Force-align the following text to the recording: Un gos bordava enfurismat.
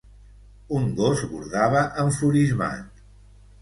Un 0.79 0.87
gos 1.01 1.23
bordava 1.35 1.87
enfurismat. 2.07 3.03